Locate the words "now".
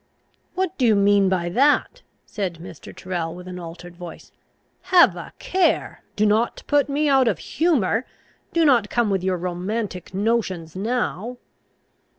10.75-11.37